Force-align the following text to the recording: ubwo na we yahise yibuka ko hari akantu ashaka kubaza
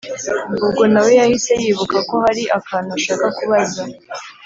ubwo 0.65 0.83
na 0.91 0.99
we 1.05 1.11
yahise 1.19 1.53
yibuka 1.63 1.97
ko 2.09 2.15
hari 2.25 2.43
akantu 2.59 2.89
ashaka 2.97 3.25
kubaza 3.37 3.83